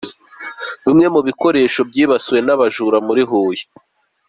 [0.85, 3.63] Bimwe mu bikoresho byibasiwe n’abajura muri Huye.